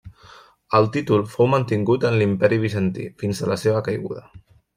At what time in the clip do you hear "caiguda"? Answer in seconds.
3.91-4.27